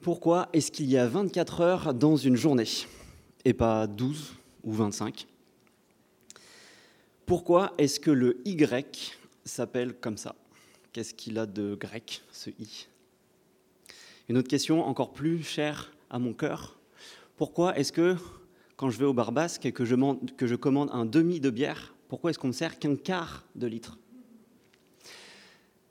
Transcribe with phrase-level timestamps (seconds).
[0.00, 2.68] Pourquoi est-ce qu'il y a 24 heures dans une journée
[3.44, 4.32] et pas 12
[4.62, 5.26] ou 25
[7.26, 10.36] Pourquoi est-ce que le Y s'appelle comme ça?
[10.92, 12.86] Qu'est-ce qu'il a de grec, ce I?
[14.28, 16.78] Une autre question encore plus chère à mon cœur.
[17.36, 18.16] Pourquoi est-ce que
[18.76, 19.96] quand je vais au Barbasque et que je,
[20.36, 23.66] que je commande un demi de bière, pourquoi est-ce qu'on ne sert qu'un quart de
[23.66, 23.98] litre?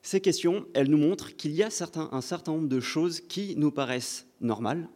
[0.08, 3.72] Ces questions, elles nous montrent qu'il y a un certain nombre de choses qui nous
[3.72, 4.88] paraissent normales,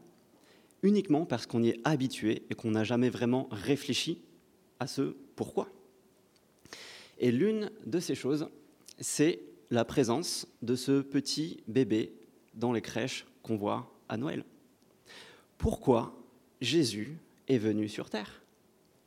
[0.84, 4.22] uniquement parce qu'on y est habitué et qu'on n'a jamais vraiment réfléchi
[4.80, 5.68] à ce pourquoi.
[7.20, 8.48] Et l'une de ces choses,
[9.02, 12.14] c'est la présence de ce petit bébé
[12.54, 14.46] dans les crèches qu'on voit à Noël.
[15.58, 16.18] Pourquoi
[16.62, 17.18] Jésus
[17.50, 18.42] est venu sur terre?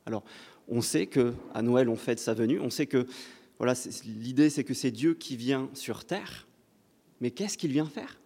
[0.05, 0.23] Alors,
[0.67, 3.07] on sait que à Noël on fête sa venue, on sait que
[3.57, 3.73] voilà,
[4.05, 6.47] l'idée c'est que c'est Dieu qui vient sur terre.
[7.21, 8.19] Mais qu'est-ce qu'il vient faire?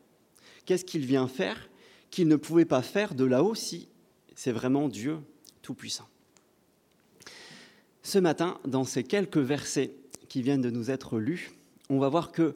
[0.66, 1.70] Qu'est-ce qu'il vient faire
[2.10, 3.88] qu'il ne pouvait pas faire de là-haut si
[4.36, 5.20] c'est vraiment Dieu
[5.62, 6.08] tout-puissant
[8.02, 9.94] Ce matin, dans ces quelques versets
[10.28, 11.52] qui viennent de nous être lus,
[11.90, 12.56] on va voir que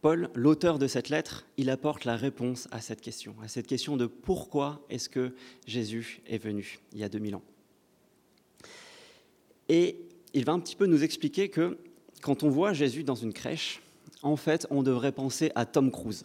[0.00, 3.96] Paul, l'auteur de cette lettre, il apporte la réponse à cette question, à cette question
[3.96, 5.34] de pourquoi est-ce que
[5.66, 7.42] Jésus est venu il y a 2000 ans.
[9.70, 9.96] Et
[10.34, 11.78] il va un petit peu nous expliquer que
[12.24, 13.82] quand on voit Jésus dans une crèche,
[14.22, 16.24] en fait, on devrait penser à Tom Cruise.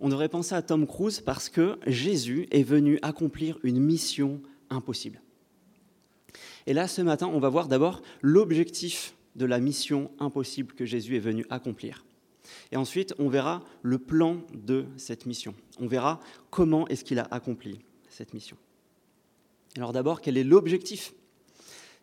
[0.00, 5.22] On devrait penser à Tom Cruise parce que Jésus est venu accomplir une mission impossible.
[6.66, 11.14] Et là, ce matin, on va voir d'abord l'objectif de la mission impossible que Jésus
[11.14, 12.04] est venu accomplir.
[12.72, 15.54] Et ensuite, on verra le plan de cette mission.
[15.78, 16.18] On verra
[16.50, 17.78] comment est-ce qu'il a accompli
[18.08, 18.56] cette mission.
[19.76, 21.14] Alors d'abord, quel est l'objectif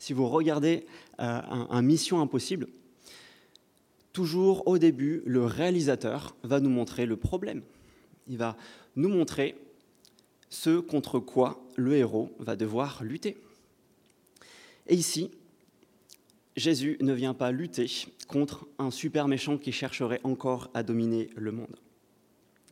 [0.02, 0.88] si vous regardez
[1.20, 2.66] euh, un, Mission Impossible,
[4.14, 7.62] toujours au début, le réalisateur va nous montrer le problème.
[8.28, 8.58] Il va
[8.96, 9.56] nous montrer
[10.50, 13.38] ce contre quoi le héros va devoir lutter.
[14.88, 15.30] Et ici,
[16.56, 17.86] Jésus ne vient pas lutter
[18.28, 21.78] contre un super méchant qui chercherait encore à dominer le monde.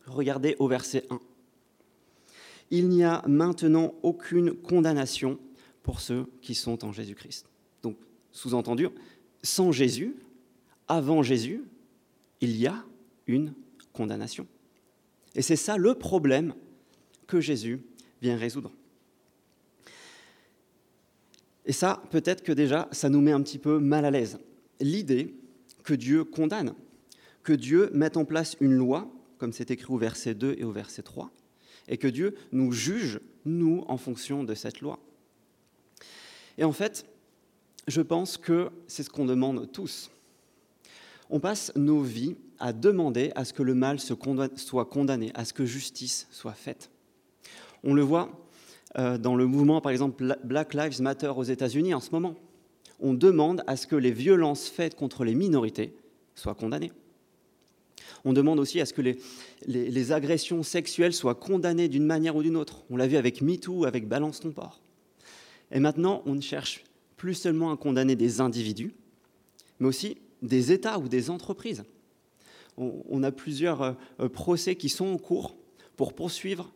[0.04, 1.20] Regardez au verset 1.
[2.72, 5.38] Il n'y a maintenant aucune condamnation
[5.90, 7.46] pour ceux qui sont en Jésus-Christ.
[7.82, 7.96] Donc,
[8.30, 8.86] sous-entendu,
[9.42, 10.14] sans Jésus,
[10.86, 11.64] avant Jésus,
[12.40, 12.84] il y a
[13.26, 13.54] une
[13.92, 14.46] condamnation.
[15.34, 16.54] Et c'est ça le problème
[17.26, 17.80] que Jésus
[18.22, 18.70] vient résoudre.
[21.66, 24.38] Et ça, peut-être que déjà, ça nous met un petit peu mal à l'aise.
[24.78, 25.34] L'idée
[25.82, 26.74] que Dieu condamne,
[27.42, 30.70] que Dieu mette en place une loi, comme c'est écrit au verset 2 et au
[30.70, 31.32] verset 3,
[31.88, 35.00] et que Dieu nous juge, nous, en fonction de cette loi.
[36.58, 37.06] Et en fait,
[37.86, 40.10] je pense que c'est ce qu'on demande tous.
[41.30, 45.52] On passe nos vies à demander à ce que le mal soit condamné, à ce
[45.52, 46.90] que justice soit faite.
[47.84, 48.30] On le voit
[48.98, 52.34] euh, dans le mouvement, par exemple, Black Lives Matter aux États-Unis en ce moment.
[52.98, 55.94] On demande à ce que les violences faites contre les minorités
[56.34, 56.92] soient condamnées.
[58.24, 59.18] On demande aussi à ce que les,
[59.66, 62.82] les agressions sexuelles soient condamnées d'une manière ou d'une autre.
[62.90, 64.80] On l'a vu avec MeToo, avec Balance ton port.
[65.70, 66.84] Et maintenant, on ne cherche
[67.16, 68.92] plus seulement à condamner des individus,
[69.78, 71.84] mais aussi des États ou des entreprises.
[72.76, 75.54] On, a plusieurs euh, procès qui sont en cours
[75.96, 76.72] pour poursuivre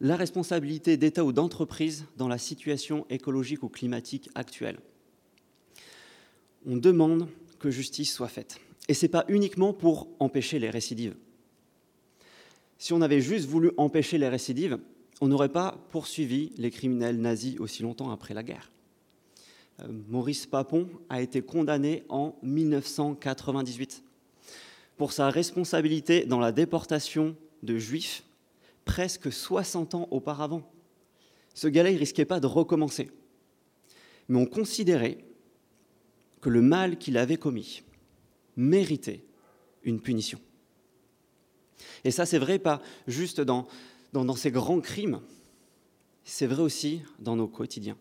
[0.00, 4.78] la responsabilité d'États ou d'entreprises dans la situation écologique ou climatique actuelle.
[6.66, 7.26] On demande
[7.58, 8.60] que justice soit faite.
[8.88, 11.16] Et ce n'est pas uniquement pour empêcher les récidives.
[12.78, 14.78] Si on avait juste voulu empêcher les récidives,
[15.20, 18.70] on n'aurait pas poursuivi les criminels nazis aussi longtemps après la guerre.
[19.80, 24.02] Euh, Maurice Papon a été condamné en 1998
[24.96, 28.22] pour sa responsabilité dans la déportation de juifs
[28.84, 30.62] presque 60 ans auparavant.
[31.54, 33.10] Ce gars-là, il risquait pas de recommencer.
[34.28, 35.18] Mais on considérait
[36.40, 37.82] que le mal qu'il avait commis
[38.56, 39.24] méritait
[39.82, 40.40] une punition.
[42.04, 43.66] Et ça, c'est vrai pas juste dans
[44.22, 45.20] dans, ces grands crimes,
[46.22, 47.96] c'est vrai aussi dans nos quotidiens.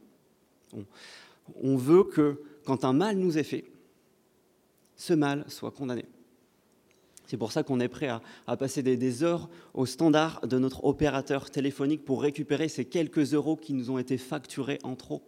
[1.62, 3.66] On, veut que quand un mal nous est fait,
[4.96, 6.06] ce mal soit condamné.
[7.26, 8.10] C'est pour ça qu'on est prêt
[8.48, 13.34] à, passer des, des, heures au standard de notre opérateur téléphonique pour récupérer ces quelques
[13.34, 15.24] euros qui nous ont été facturés en trop.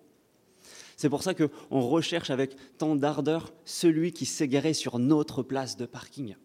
[0.98, 5.86] C'est pour ça qu'on recherche avec tant d'ardeur celui qui garé sur notre place de
[5.86, 6.36] parking.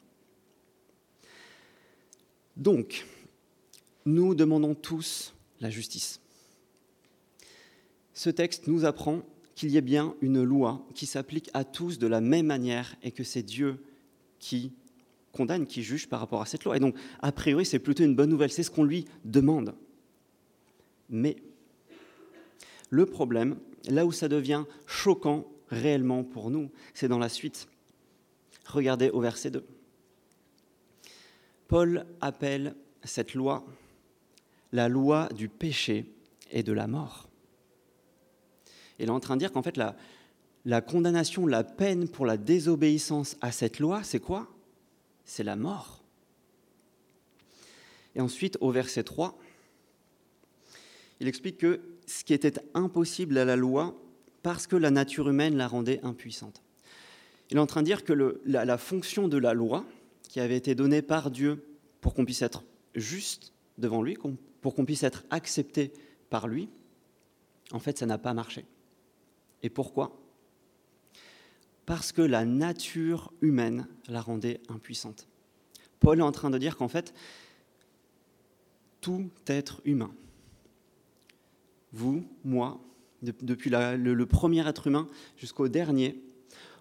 [2.57, 3.07] Donc,
[4.11, 6.21] nous demandons tous la justice.
[8.13, 9.23] Ce texte nous apprend
[9.55, 13.13] qu'il y a bien une loi qui s'applique à tous de la même manière et
[13.13, 13.83] que c'est Dieu
[14.39, 14.73] qui
[15.33, 16.77] condamne, qui juge par rapport à cette loi.
[16.77, 19.75] Et donc, a priori, c'est plutôt une bonne nouvelle, c'est ce qu'on lui demande.
[21.09, 21.37] Mais
[22.89, 23.59] le problème,
[23.89, 27.69] là où ça devient choquant réellement pour nous, c'est dans la suite.
[28.67, 29.65] Regardez au verset 2.
[31.69, 32.75] Paul appelle
[33.05, 33.65] cette loi
[34.73, 36.13] la loi du péché
[36.51, 37.29] et de la mort.
[38.99, 39.79] Il est en train de dire qu'en fait,
[40.65, 44.49] la, condamnation, la peine pour la désobéissance à cette loi, c'est quoi?
[45.25, 46.05] C'est la mort.
[48.15, 49.39] Et ensuite, au verset 3,
[51.21, 53.95] il explique que ce qui était impossible à la loi,
[54.43, 56.63] parce que la nature humaine la rendait impuissante.
[57.51, 58.13] Il est en train de dire que
[58.45, 59.85] la, la, fonction de la loi,
[60.23, 61.65] qui avait été donnée par Dieu
[62.01, 62.65] pour qu'on puisse être
[62.95, 64.15] juste devant lui,
[64.61, 65.93] pour qu'on puisse être accepté
[66.29, 66.69] par lui,
[67.73, 68.65] en fait, ça n'a pas marché.
[69.63, 70.21] Et pourquoi?
[71.87, 75.27] Parce que la nature humaine la rendait impuissante.
[75.99, 77.15] Paul est en train de dire qu'en fait,
[79.01, 80.13] tout être humain,
[81.93, 82.81] vous, moi,
[83.23, 86.23] depuis le premier être humain jusqu'au dernier,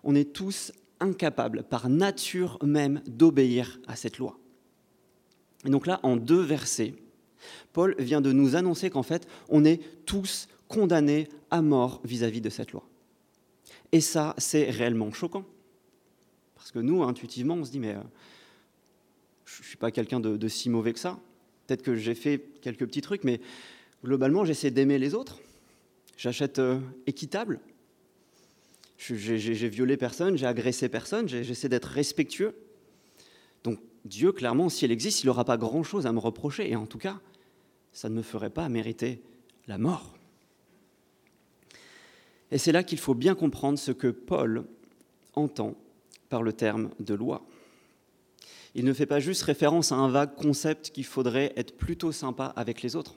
[0.04, 4.38] on est tous incapables par nature même d'obéir à cette loi.
[5.66, 6.94] Et donc là, en deux versets,
[7.74, 12.44] Paul vient de nous annoncer qu'en fait, on est tous condamnés à mort vis-à-vis -vis
[12.44, 12.84] de cette loi.
[13.92, 15.46] Et ça, c'est réellement choquant.
[16.56, 18.02] Parce que nous, intuitivement, on se dit, mais euh,
[19.46, 21.20] je ne suis pas quelqu'un de, de, si mauvais que ça.
[21.66, 23.40] Peut-être que j'ai fait quelques petits trucs, mais
[24.04, 25.40] globalement, j'essaie d'aimer les autres.
[26.18, 27.60] J'achète euh, équitable.
[28.98, 32.54] J'ai violé personne, j'ai agressé personne, j'essaie d'être respectueux.
[33.64, 36.70] Donc Dieu, clairement, si elle existe, il n'aura pas grand-chose à me reprocher.
[36.70, 37.22] Et en tout cas,
[37.92, 39.22] ça ne me ferait pas mériter
[39.68, 40.18] la mort.
[42.52, 44.66] Et c'est là qu'il faut bien comprendre ce que Paul
[45.36, 45.76] entend
[46.30, 47.46] par le terme de loi.
[48.76, 52.46] Il ne fait pas juste référence à un vague concept qu'il faudrait être plutôt sympa
[52.56, 53.16] avec les autres.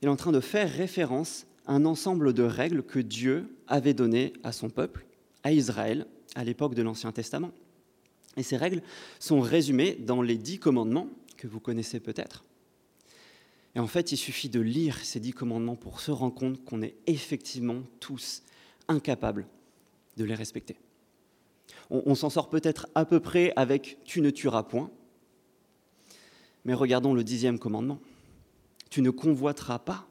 [0.00, 3.94] Il est en train de faire référence à un ensemble de règles que Dieu avait
[3.94, 5.06] données à son peuple,
[5.42, 7.52] à Israël, à l'époque de l'Ancien Testament.
[8.36, 8.82] Et ces règles
[9.18, 12.44] sont résumées dans les dix commandements que vous connaissez peut-être.
[13.74, 16.82] Et en fait, il suffit de lire ces dix commandements pour se rendre compte qu'on
[16.82, 18.42] est effectivement tous
[18.88, 19.46] incapables
[20.16, 20.76] de les respecter.
[21.90, 24.90] On, s'en sort peut-être à peu près avec tu ne tueras point,
[26.64, 28.00] mais regardons le dixième commandement.
[28.90, 30.06] Tu ne convoiteras pas.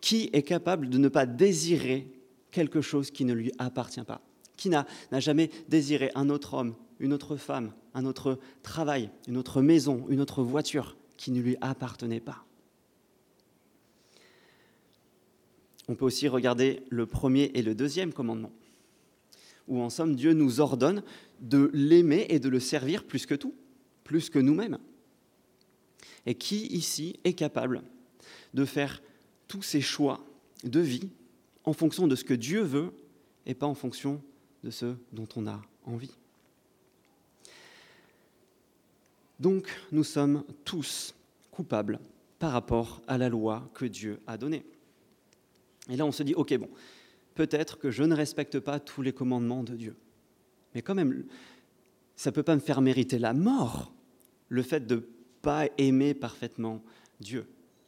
[0.00, 2.10] Qui est capable de ne pas désirer
[2.50, 4.22] quelque chose qui ne lui appartient pas?
[4.56, 9.60] Qui n'a jamais désiré un autre homme, une autre femme, un autre travail, une autre
[9.60, 10.96] maison, une autre voiture?
[11.20, 12.46] Qui ne lui appartenait pas.
[15.86, 18.52] On peut aussi regarder le premier et le deuxième commandement,
[19.68, 21.02] où en somme Dieu nous ordonne
[21.42, 23.54] de l'aimer et de le servir plus que tout,
[24.02, 24.78] plus que nous-mêmes.
[26.24, 27.82] Et qui ici est capable
[28.54, 29.02] de faire
[29.46, 30.24] tous ses choix
[30.64, 31.10] de vie
[31.64, 32.94] en fonction de ce que Dieu veut
[33.44, 34.22] et pas en fonction
[34.64, 36.19] de ce dont on a envie?
[39.40, 41.14] Donc nous sommes tous
[41.50, 41.98] coupables
[42.38, 44.64] par rapport à la loi que Dieu a donnée.
[45.88, 46.68] Et là on se dit, ok, bon,
[47.34, 49.96] peut-être que je ne respecte pas tous les commandements de Dieu.
[50.74, 51.24] Mais quand même,
[52.16, 53.92] ça ne peut pas me faire mériter la mort,
[54.48, 55.00] le fait de ne
[55.40, 56.82] pas aimer parfaitement
[57.18, 57.46] Dieu.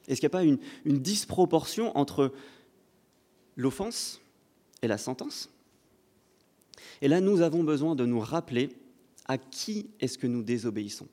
[0.08, 2.32] Est-ce qu'il n'y a pas une, une disproportion entre
[3.56, 4.20] l'offense
[4.80, 5.50] et la sentence?
[7.02, 8.70] Et là, nous avons besoin de nous rappeler
[9.26, 11.08] à qui est-ce que nous désobéissons.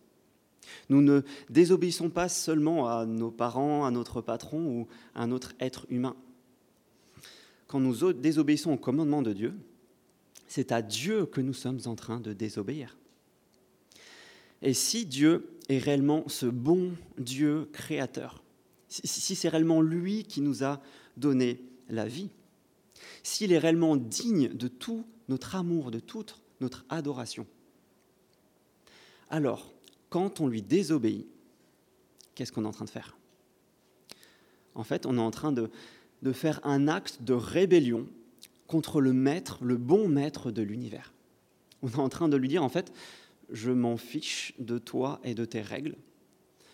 [0.89, 5.53] Nous ne désobéissons pas seulement à nos parents, à notre patron ou à un autre
[5.59, 6.15] être humain.
[7.67, 9.53] Quand nous désobéissons au commandement de Dieu,
[10.47, 12.97] c'est à Dieu que nous sommes en train de désobéir.
[14.61, 18.43] Et si Dieu est réellement ce bon Dieu créateur,
[18.89, 20.81] si c'est réellement lui qui nous a
[21.15, 22.29] donné la vie,
[23.23, 27.45] s'il est réellement digne de tout notre amour, de toute notre adoration,
[29.29, 29.71] alors
[30.09, 31.27] quand on lui désobéit,
[32.35, 33.17] qu'est-ce qu'on est en train de faire?
[34.75, 35.69] En fait, on est en train de,
[36.33, 38.07] faire un acte de rébellion
[38.67, 41.13] contre le maître, le bon maître de l'univers.
[41.81, 42.91] On est en train de lui dire, en fait,
[43.51, 45.95] je m'en fiche de toi et de tes règles.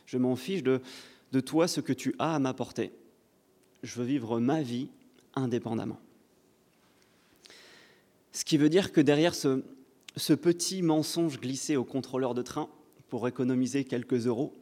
[0.05, 0.81] Je m'en fiche de,
[1.41, 2.91] toi, ce que tu as à m'apporter.
[3.83, 4.89] Je veux vivre ma vie
[5.35, 5.99] indépendamment.
[8.33, 12.69] Ce qui veut dire que derrière ce petit mensonge glissé au contrôleur de train,
[13.09, 14.53] pour économiser quelques euros.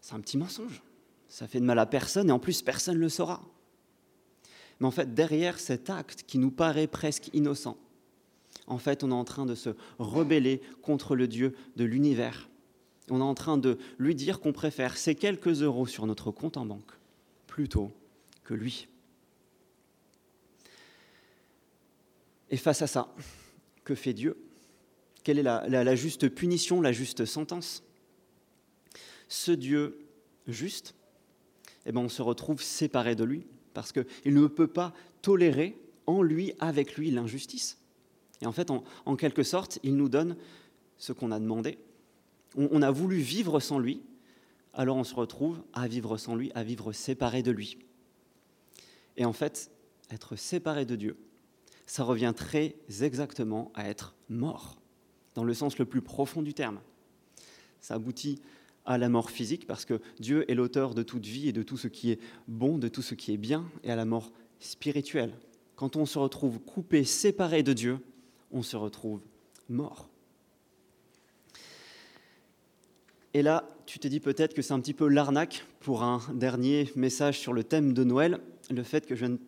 [0.00, 0.82] C'est un petit mensonge.
[1.28, 3.40] Ça fait de mal à personne et en plus personne ne le saura.
[4.80, 7.76] Mais en fait, derrière cet acte qui nous paraît presque innocent,
[8.66, 12.48] En fait, on est en train de se rebeller contre le Dieu de l'univers.
[13.10, 16.56] On est en train de lui dire qu'on préfère ces quelques euros sur notre compte
[16.56, 16.92] en banque
[17.46, 17.90] plutôt
[18.44, 18.88] que lui.
[22.50, 23.12] Et face à ça,
[23.84, 24.36] que fait Dieu?
[25.22, 27.82] Quelle est la, juste punition, la juste sentence?
[29.28, 29.98] Ce Dieu
[30.46, 30.94] juste,
[31.86, 36.22] eh ben, on se retrouve séparé de lui, parce qu'il ne peut pas tolérer en
[36.22, 37.78] lui, avec lui, l'injustice.
[38.40, 40.36] Et en fait, en, quelque sorte, il nous donne
[40.98, 41.78] ce qu'on a demandé.
[42.56, 44.02] On, a voulu vivre sans lui,
[44.74, 47.78] alors on se retrouve à vivre sans lui, à vivre séparé de lui.
[49.16, 49.70] Et en fait,
[50.10, 51.16] être séparé de Dieu,
[51.86, 54.81] ça revient très exactement à être mort,
[55.34, 56.80] dans le sens le plus profond du terme.
[57.80, 58.40] Ça aboutit
[58.84, 61.76] à la mort physique, parce que Dieu est l'auteur de toute vie et de tout
[61.76, 65.32] ce qui est bon, de tout ce qui est bien, et à la mort spirituelle.
[65.76, 67.98] Quand on se retrouve coupé, séparé de Dieu,
[68.50, 69.20] on se retrouve
[69.68, 70.08] mort.
[73.34, 76.90] Et là, tu te dis peut-être que c'est un petit peu l'arnaque pour un dernier
[76.96, 79.38] message sur le thème de Noël, le fait que je viens,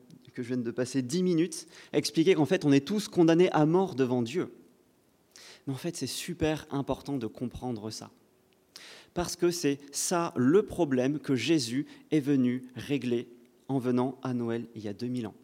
[0.57, 4.53] de passer dix minutes expliquer qu'en fait on est tous condamnés à mort devant Dieu.
[5.67, 8.11] Mais en fait c'est super important de comprendre ça
[9.15, 13.29] parce que c'est ça le problème que Jésus est venu régler
[13.69, 15.35] en venant à Noël il y a 2000 ans.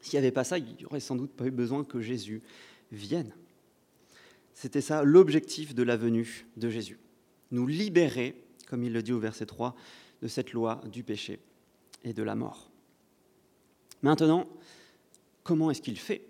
[0.00, 2.40] S'il n'y avait pas ça, il n'y aurait sans doute pas eu besoin que Jésus
[2.92, 3.32] vienne.
[4.54, 6.98] C'était ça l'objectif de la venue de Jésus.
[7.50, 9.74] Nous libérer, comme il le dit au verset 3,
[10.22, 11.40] de cette loi du péché
[12.04, 12.70] et de la mort.
[14.02, 14.48] Maintenant,
[15.42, 16.22] comment est-ce qu'il fait?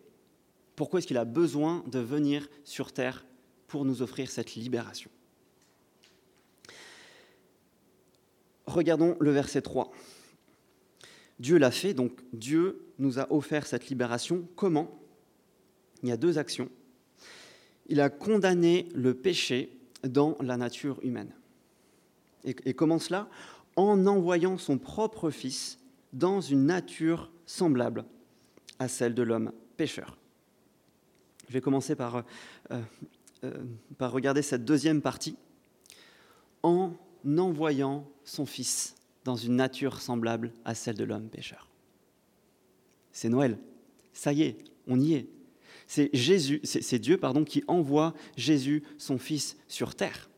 [0.80, 3.26] Pourquoi est-ce qu'il a besoin de venir sur terre
[3.66, 5.10] pour nous offrir cette libération?
[8.64, 9.92] Regardons le verset 3.
[11.38, 14.48] Dieu l'a fait, donc Dieu nous a offert cette libération.
[14.56, 14.98] Comment?
[16.02, 16.70] Il y a deux actions.
[17.88, 21.34] Il a condamné le péché dans la nature humaine.
[22.44, 23.28] Et, comment cela?
[23.76, 25.78] En envoyant son propre Fils
[26.14, 28.06] dans une nature semblable
[28.78, 30.16] à celle de l'homme pécheur.
[31.50, 32.14] Je vais commencer par,
[32.70, 32.80] euh,
[33.42, 33.64] euh,
[33.98, 35.34] par regarder cette deuxième partie.
[36.62, 36.92] En
[37.26, 41.68] envoyant son Fils dans une nature semblable à celle de l'homme pécheur.
[43.10, 43.58] C'est Noël.
[44.12, 45.26] Ça y est, on y est.
[45.88, 50.30] C'est Jésus, c'est Dieu pardon, qui envoie Jésus, son Fils, sur terre.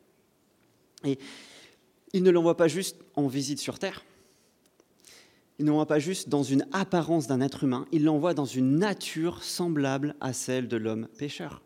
[1.04, 1.18] Et
[2.14, 4.02] il ne l'envoie pas juste en visite sur terre.
[5.62, 7.86] Il ne l'envoie pas juste dans une apparence d'un être humain.
[7.92, 11.62] Il l'envoie dans une nature semblable à celle de l'homme pécheur.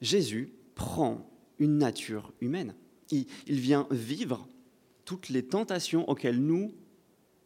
[0.00, 2.74] Jésus prend une nature humaine
[3.10, 4.48] il, vient vivre
[5.04, 6.74] toutes les tentations auxquelles nous,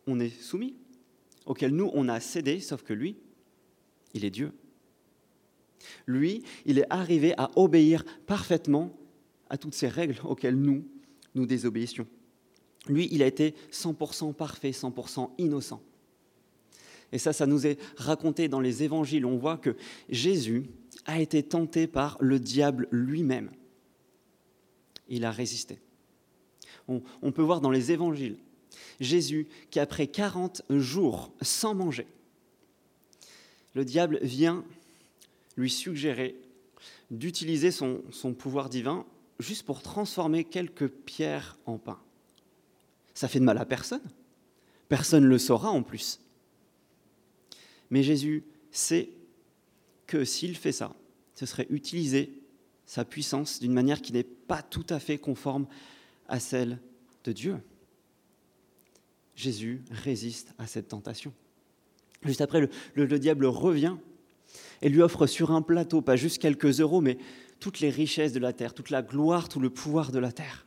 [0.06, 0.74] on est soumis,
[1.46, 3.18] auxquelles nous, on a cédé, sauf que lui,
[4.14, 4.52] il est Dieu.
[6.06, 8.96] Lui, il est arrivé à obéir parfaitement
[9.50, 10.88] à toutes ces règles auxquelles nous,
[11.34, 12.06] nous désobéissions.
[12.88, 15.82] Lui, il a été 100% parfait, 100% innocent.
[17.12, 19.26] Et ça, ça nous est raconté dans les évangiles.
[19.26, 19.76] On voit que
[20.08, 20.64] Jésus
[21.04, 23.50] a été tenté par le diable lui-même
[25.12, 25.78] il a résisté.
[26.88, 28.36] On, peut voir dans les évangiles
[28.98, 32.06] Jésus qui, après 40 jours sans manger,
[33.74, 34.64] le diable vient
[35.56, 36.36] lui suggérer
[37.10, 39.06] d'utiliser son, son, pouvoir divin
[39.38, 42.00] juste pour transformer quelques pierres en pain.
[43.14, 44.02] Ça fait de mal à personne.
[44.88, 46.20] Personne ne le saura en plus.
[47.90, 49.10] Mais Jésus sait
[50.06, 50.94] que s'il fait ça,
[51.34, 52.42] ce serait utiliser
[52.86, 55.66] sa puissance d'une manière qui n'est pas tout à fait conforme
[56.28, 56.78] à celle
[57.24, 57.56] de Dieu.
[59.34, 61.32] Jésus résiste à cette tentation.
[62.24, 63.96] Juste après, le, diable revient
[64.80, 67.18] et lui offre sur un plateau, pas juste quelques euros, mais
[67.60, 70.66] toutes les richesses de la terre, toute la gloire, tout le pouvoir de la terre.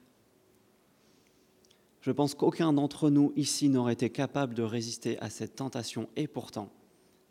[2.05, 6.27] Je pense qu'aucun d'entre nous ici n'aurait été capable de résister à cette tentation, et
[6.27, 6.69] pourtant,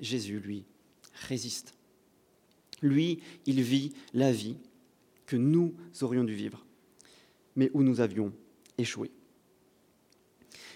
[0.00, 0.64] Jésus, lui,
[1.28, 1.74] résiste.
[2.82, 4.56] Lui, il vit la vie
[5.26, 6.66] que nous aurions dû vivre,
[7.54, 8.32] mais où nous avions
[8.76, 9.12] échoué.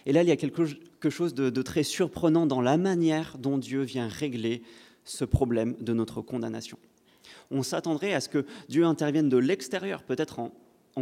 [0.07, 3.83] Et là, il y a quelque chose de, très surprenant dans la manière dont Dieu
[3.83, 4.63] vient régler
[5.03, 6.79] ce problème de notre condamnation.
[7.51, 10.53] On s'attendrait à ce que Dieu intervienne de l'extérieur, peut-être en,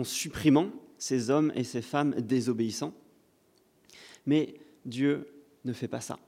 [0.02, 2.94] supprimant ces hommes et ces femmes désobéissants,
[4.26, 5.26] mais Dieu
[5.64, 6.18] ne fait pas ça.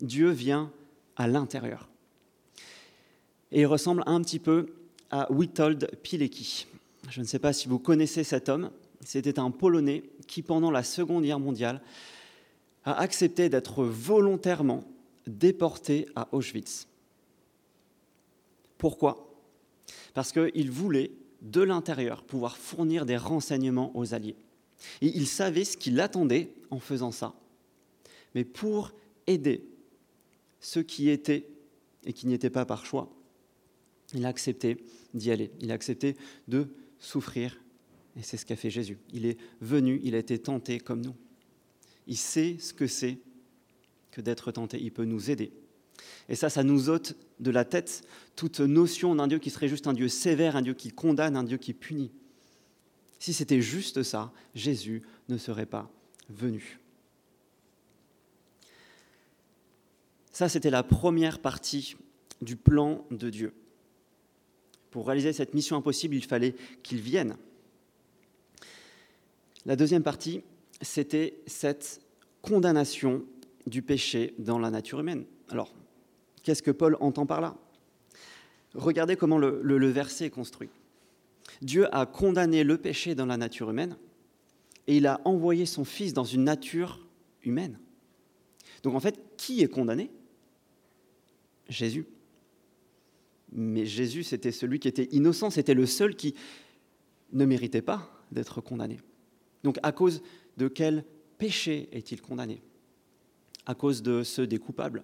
[0.00, 0.70] Dieu vient
[1.16, 1.88] à l'intérieur.
[3.50, 4.66] Et il ressemble un petit peu
[5.10, 6.66] à Witold Pilecki.
[7.08, 8.70] Je ne sais pas si vous connaissez cet homme.
[9.04, 11.82] C'était un Polonais qui, pendant la Seconde Guerre mondiale,
[12.84, 14.84] a accepté d'être volontairement
[15.26, 16.88] déporté à Auschwitz.
[18.78, 19.32] Pourquoi?
[20.14, 21.10] Parce qu'il voulait,
[21.42, 24.36] de l'intérieur, pouvoir fournir des renseignements aux alliés.
[25.00, 27.34] Et il savait ce qui l'attendait en faisant ça.
[28.34, 28.92] Mais pour
[29.26, 29.64] aider
[30.60, 31.48] ceux qui étaient
[32.04, 33.12] et qui n'y étaient pas par choix,
[34.14, 34.78] il a accepté
[35.14, 35.50] d'y aller.
[35.60, 36.16] Il a accepté
[36.48, 36.68] de
[36.98, 37.60] souffrir.
[38.16, 38.98] Et c'est ce qu'a fait Jésus.
[39.12, 41.14] Il est venu, il a été tenté comme nous.
[42.06, 43.18] Il sait ce que c'est
[44.10, 44.80] que d'être tenté.
[44.80, 45.52] Il peut nous aider.
[46.28, 48.02] Et ça, ça nous ôte de la tête
[48.36, 51.44] toute notion d'un Dieu qui serait juste un Dieu sévère, un Dieu qui condamne, un
[51.44, 52.12] Dieu qui punit.
[53.18, 55.90] Si c'était juste ça, Jésus ne serait pas
[56.30, 56.80] venu.
[60.32, 61.96] Ça, c'était la première partie
[62.40, 63.52] du plan de Dieu.
[64.90, 67.36] Pour réaliser cette mission impossible, il fallait qu'il vienne.
[69.66, 70.42] La deuxième partie,
[70.80, 72.00] c'était cette
[72.40, 73.24] condamnation
[73.66, 75.24] du péché dans la nature humaine.
[75.48, 75.72] Alors,
[76.42, 77.56] qu'est-ce que Paul entend par là?
[78.74, 80.70] Regardez comment le, verset est construit.
[81.60, 83.96] Dieu a condamné le péché dans la nature humaine
[84.86, 87.06] et il a envoyé son Fils dans une nature
[87.42, 87.78] humaine.
[88.82, 90.10] Donc en fait, qui est condamné?
[91.68, 92.06] Jésus.
[93.52, 96.34] Mais Jésus, c'était celui qui était innocent, c'était le seul qui
[97.32, 98.98] ne méritait pas d'être condamné.
[99.62, 100.22] Donc à cause
[100.56, 101.04] de quel
[101.38, 102.62] péché est-il condamné?
[103.66, 105.02] À cause de ceux des coupables,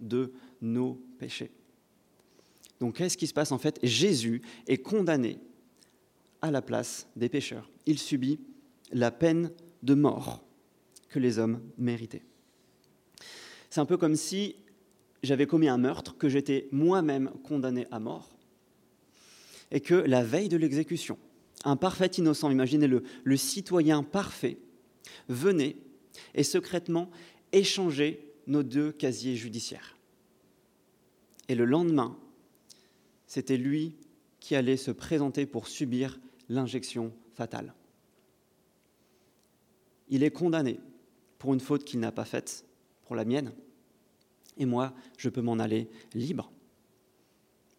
[0.00, 1.50] de nos péchés.
[2.80, 3.78] Donc qu'est-ce qui se passe en fait?
[3.82, 5.38] Jésus est condamné
[6.40, 7.70] à la place des pécheurs.
[7.86, 8.40] Il subit
[8.92, 9.52] la peine
[9.82, 10.44] de mort
[11.08, 12.24] que les hommes méritaient.
[13.70, 14.56] C'est un peu comme si
[15.22, 18.36] j'avais commis un meurtre, que j'étais moi-même condamné à mort,
[19.70, 21.18] et que la veille de l'exécution,
[21.64, 24.58] un parfait innocent, imaginez le, le citoyen parfait,
[25.28, 25.76] venait
[26.34, 27.10] et secrètement
[27.52, 29.96] échangeait nos deux casiers judiciaires.
[31.48, 32.16] Et le lendemain,
[33.26, 33.94] c'était lui
[34.40, 36.18] qui allait se présenter pour subir
[36.48, 37.74] l'injection fatale.
[40.08, 40.80] Il est condamné
[41.38, 42.64] pour une faute qu'il n'a pas faite,
[43.04, 43.52] pour la mienne,
[44.58, 46.52] et moi, je peux m'en aller libre.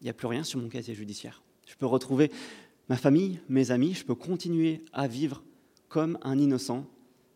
[0.01, 1.43] Il n'y a plus rien sur mon casier judiciaire.
[1.67, 2.31] Je peux retrouver
[2.89, 5.43] ma famille, mes amis, je peux continuer à vivre
[5.87, 6.85] comme un innocent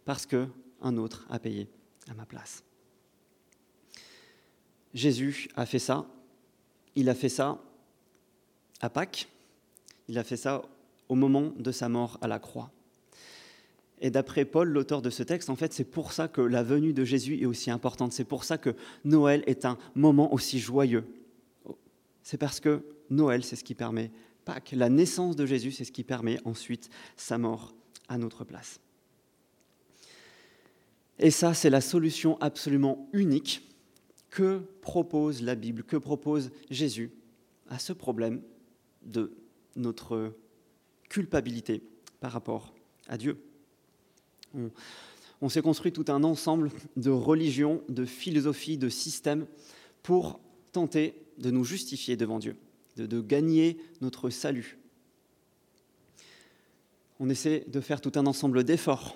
[0.05, 1.69] parce qu'un autre a payé
[2.09, 2.63] à ma place.
[4.93, 6.07] Jésus a fait ça.
[6.97, 7.59] Il a fait ça
[8.81, 9.27] à Pâques.
[10.09, 10.63] Il a fait ça
[11.09, 12.71] au moment de sa mort à la croix.
[14.01, 16.93] Et d'après Paul, l'auteur de ce texte, en fait, c'est pour ça que la venue
[16.93, 18.13] de Jésus est aussi importante.
[18.13, 21.05] C'est pour ça que Noël est un moment aussi joyeux.
[22.23, 24.09] C'est parce que Noël, c'est ce qui permet
[24.43, 27.75] Pâques, la naissance de Jésus, c'est ce qui permet ensuite sa mort
[28.09, 28.79] à notre place.
[31.19, 33.61] Et ça, c'est la solution absolument unique
[34.29, 37.11] que propose la Bible, que propose Jésus
[37.69, 38.41] à ce problème
[39.03, 39.31] de
[39.75, 40.33] notre
[41.09, 41.81] culpabilité
[42.19, 42.73] par rapport
[43.07, 43.37] à Dieu?
[45.41, 49.45] On, s'est construit tout un ensemble de religions, de philosophies, de systèmes
[50.03, 50.39] pour
[50.71, 52.55] tenter de nous justifier devant Dieu,
[52.95, 54.79] de, gagner notre salut.
[57.19, 59.15] On essaie de faire tout un ensemble d'efforts.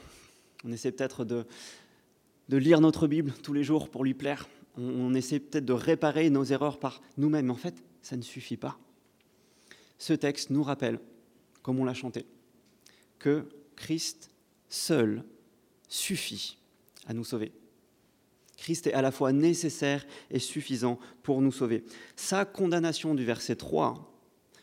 [0.64, 1.46] On essaie peut-être de,
[2.50, 4.48] lire notre Bible tous les jours pour lui plaire.
[4.82, 7.52] On, essaie peut-être de réparer nos erreurs par nous-mêmes.
[7.52, 8.80] En fait, ça ne suffit pas.
[9.98, 11.00] Ce texte nous rappelle,
[11.62, 12.26] comme on l'a chanté,
[13.20, 14.32] que Christ
[14.70, 15.24] seul
[15.88, 16.58] suffit
[17.06, 17.52] à nous sauver.
[18.58, 21.84] Christ est à la fois nécessaire et suffisant pour nous sauver.
[22.16, 24.12] Sa condamnation du verset 3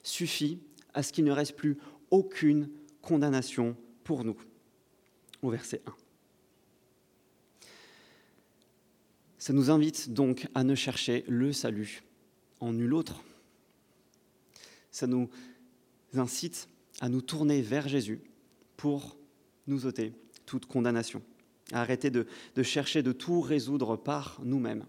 [0.03, 0.61] suffit
[0.95, 1.79] à ce qu'il ne reste plus
[2.11, 2.71] aucune
[3.03, 4.37] condamnation pour nous.
[5.43, 6.08] Au verset 1.
[9.39, 12.03] Ça nous invite donc à ne chercher le salut
[12.61, 13.23] en nul autre.
[14.91, 15.31] Ça nous
[16.15, 16.69] incite
[17.01, 18.21] à nous tourner vers Jésus
[18.77, 19.17] pour
[19.69, 20.13] nous ôter
[20.45, 21.23] toute condamnation,
[21.73, 22.27] à arrêter de,
[22.63, 24.87] chercher de tout résoudre par nous-mêmes,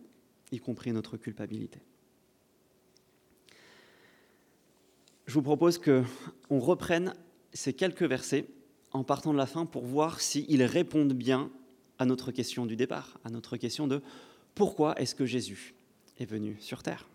[0.52, 1.80] y compris notre culpabilité.
[5.28, 7.14] Je vous propose qu'on reprenne
[7.54, 8.48] ces quelques versets
[8.94, 11.52] en partant de la fin pour voir s'ils répondent bien
[12.00, 14.02] à notre question du départ, à notre question de
[14.56, 15.74] pourquoi est-ce que Jésus
[16.20, 17.08] est venu sur terre?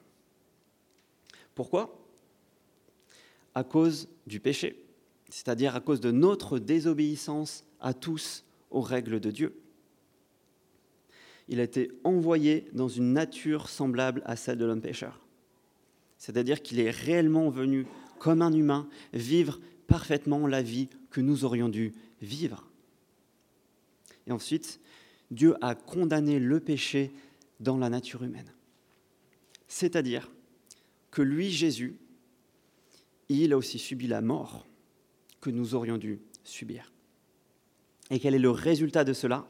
[1.55, 1.99] Pourquoi?
[3.55, 4.85] À cause du péché
[5.35, 9.61] c'est-à-dire à cause de notre désobéissance à tous aux règles de Dieu.
[11.49, 15.27] Il a été envoyé dans une nature semblable à celle de l'homme pécheur.
[16.19, 17.85] C'est-à-dire qu'il est réellement venu
[18.21, 22.71] comme un humain vivre parfaitement la vie que nous aurions dû vivre.
[24.29, 24.79] Et ensuite,
[25.35, 27.13] Dieu a condamné le péché
[27.61, 28.53] dans la nature humaine.
[29.67, 30.31] C'est-à-dire
[31.11, 31.97] que lui, Jésus,
[33.29, 34.67] il a aussi subi la mort
[35.41, 36.93] que nous aurions dû subir.
[38.11, 39.47] Et quel est le résultat de cela?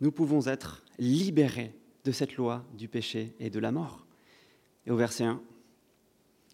[0.00, 1.74] Nous pouvons être libérés
[2.04, 4.06] de cette loi du péché et de la mort.
[4.86, 5.42] Et au verset 1,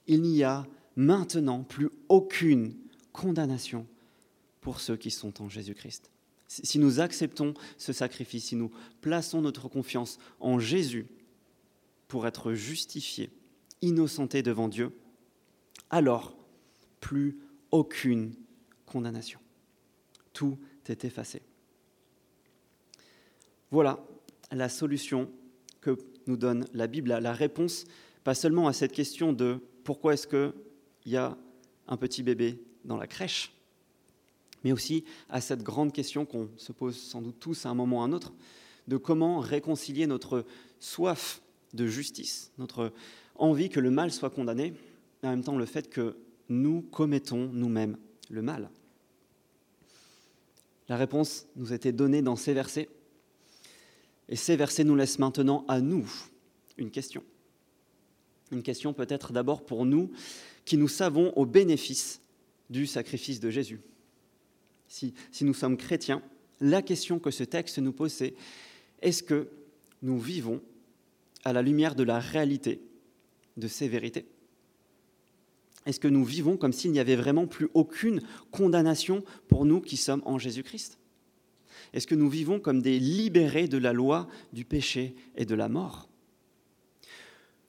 [0.07, 2.75] il n'y a maintenant plus aucune
[3.12, 3.87] condamnation
[4.61, 6.11] pour ceux qui sont en Jésus-Christ.
[6.48, 11.06] Si nous acceptons ce sacrifice, si nous plaçons notre confiance en Jésus
[12.09, 13.30] pour être justifiés,
[13.82, 14.92] innocentés devant Dieu,
[15.90, 16.37] alors
[17.00, 17.38] plus
[17.70, 18.35] aucune
[18.87, 19.40] condamnation.
[20.32, 21.42] Tout est effacé.
[23.70, 24.04] Voilà
[24.52, 25.28] la solution
[25.80, 27.85] que nous donne la Bible, la réponse
[28.26, 30.52] pas seulement à cette question de pourquoi est-ce qu'il
[31.12, 31.38] y a
[31.87, 33.52] un petit bébé dans la crèche,
[34.66, 37.98] mais aussi à cette grande question qu'on se pose sans doute tous à un moment
[37.98, 38.33] ou à un autre,
[38.88, 40.44] de comment réconcilier notre
[40.81, 41.40] soif
[41.72, 42.92] de justice, notre
[43.37, 44.74] envie que le mal soit condamné,
[45.22, 46.16] et en même temps le fait que
[46.48, 47.96] nous commettons nous-mêmes
[48.29, 48.68] le mal.
[50.88, 52.88] La réponse nous a été donnée dans ces versets,
[54.29, 56.11] et ces versets nous laissent maintenant à nous
[56.76, 57.22] une question.
[58.50, 60.11] Une question peut-être d'abord pour nous
[60.64, 62.20] qui nous savons au bénéfice
[62.68, 63.81] du sacrifice de Jésus.
[64.88, 66.22] Si, nous sommes chrétiens,
[66.61, 68.35] la question que ce texte nous pose, c'est
[69.03, 69.49] est-ce que
[70.03, 70.61] nous vivons
[71.44, 72.81] à la lumière de la réalité
[73.57, 74.27] de ces vérités?
[75.85, 78.20] Est-ce que nous vivons comme s'il n'y avait vraiment plus aucune
[78.51, 80.99] condamnation pour nous qui sommes en Jésus-Christ?
[81.92, 85.68] Est-ce que nous vivons comme des libérés de la loi du péché et de la
[85.68, 86.09] mort?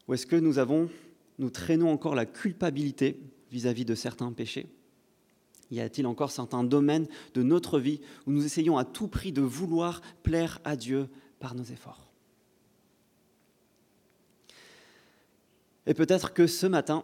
[0.07, 0.89] Ou est-ce que nous avons,
[1.37, 3.19] nous traînons encore la culpabilité
[3.51, 4.67] vis-à-vis de certains péchés?
[5.71, 9.41] Y a-t-il encore certains domaines de notre vie où nous essayons à tout prix de
[9.41, 12.07] vouloir plaire à Dieu par nos efforts?
[15.85, 17.03] Et peut-être que ce matin,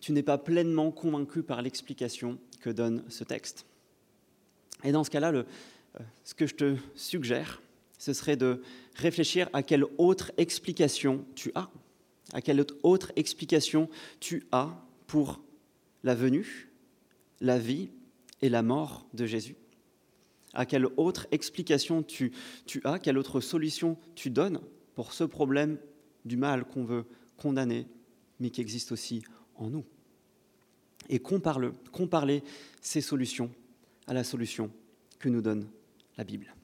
[0.00, 3.66] tu n'es pas pleinement convaincu par l'explication que donne ce texte.
[4.84, 5.44] Et dans ce cas-là, euh,
[6.24, 7.62] ce que je te suggère,
[7.98, 8.62] ce serait de
[8.94, 11.70] réfléchir à quelle autre explication tu as
[12.32, 13.88] à quelle autre explication
[14.20, 14.70] tu as
[15.06, 15.40] pour
[16.02, 16.70] la venue,
[17.42, 17.90] la vie
[18.40, 19.56] et la mort de Jésus
[20.54, 22.32] À quelle autre explication tu,
[22.84, 24.60] as, quelle autre solution tu donnes
[24.94, 25.78] pour ce problème
[26.24, 27.04] du mal qu'on veut
[27.36, 27.86] condamner,
[28.40, 29.22] mais qui existe aussi
[29.56, 29.84] en nous?
[31.08, 32.26] Et compare-le, compare
[32.80, 33.50] ces solutions
[34.06, 34.70] à la solution
[35.18, 35.68] que nous donne
[36.16, 36.54] la Bible.